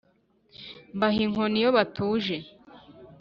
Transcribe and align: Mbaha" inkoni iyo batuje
Mbaha" 0.95 1.17
inkoni 1.25 1.57
iyo 1.59 1.69
batuje 1.77 2.37